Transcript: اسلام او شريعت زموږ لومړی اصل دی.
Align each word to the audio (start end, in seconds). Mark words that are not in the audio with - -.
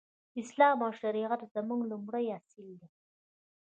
اسلام 0.41 0.77
او 0.85 0.91
شريعت 1.01 1.41
زموږ 1.53 1.79
لومړی 1.91 2.25
اصل 2.39 2.65
دی. 2.79 2.89